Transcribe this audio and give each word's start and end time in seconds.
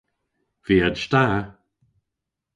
Viaj 0.69 0.95
da. 1.11 1.21